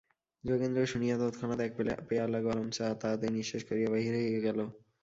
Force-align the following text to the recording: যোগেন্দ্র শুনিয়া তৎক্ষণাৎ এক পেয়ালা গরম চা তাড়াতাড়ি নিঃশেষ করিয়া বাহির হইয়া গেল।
যোগেন্দ্র 0.43 0.81
শুনিয়া 0.85 1.15
তৎক্ষণাৎ 1.19 1.59
এক 1.65 1.71
পেয়ালা 2.09 2.39
গরম 2.47 2.67
চা 2.71 2.85
তাড়াতাড়ি 3.01 3.31
নিঃশেষ 3.35 3.61
করিয়া 3.69 3.89
বাহির 3.89 4.13
হইয়া 4.17 4.41
গেল। 4.47 4.59